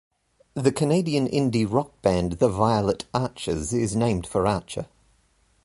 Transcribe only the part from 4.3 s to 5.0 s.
Archer.